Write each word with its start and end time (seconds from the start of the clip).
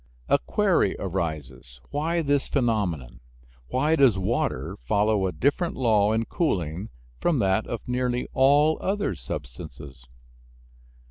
A 0.27 0.39
query 0.39 0.95
arises, 0.97 1.79
Why 1.91 2.23
this 2.23 2.47
phenomenon? 2.47 3.19
Why 3.67 3.95
does 3.95 4.17
water 4.17 4.75
follow 4.77 5.27
a 5.27 5.31
different 5.31 5.75
law 5.75 6.11
in 6.11 6.25
cooling 6.25 6.89
from 7.19 7.37
that 7.37 7.67
of 7.67 7.87
nearly 7.87 8.27
all 8.33 8.79
other 8.81 9.13
substances? 9.13 10.07